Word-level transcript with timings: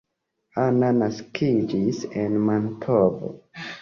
Anna 0.61 0.87
naskiĝis 1.01 2.01
en 2.23 2.41
Mantovo. 2.49 3.31